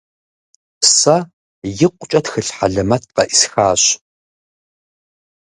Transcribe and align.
Сэ 0.95 1.17
икъукӀэ 1.85 2.19
тхылъ 2.23 2.51
хьэлэмэт 2.57 3.03
къеӀысхащ. 3.15 3.83